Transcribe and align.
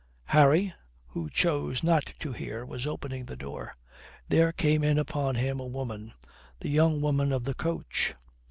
Harry, 0.29 0.73
who 1.09 1.29
chose 1.29 1.83
not 1.83 2.15
to 2.17 2.33
hear, 2.33 2.65
was 2.65 2.87
opening 2.87 3.23
the 3.23 3.35
door. 3.35 3.77
There 4.27 4.51
came 4.51 4.83
in 4.83 4.97
upon 4.97 5.35
him 5.35 5.59
a 5.59 5.67
woman 5.67 6.13
the 6.59 6.69
young 6.69 7.01
woman 7.01 7.31
of 7.31 7.43
the 7.43 7.53
coach. 7.53 8.15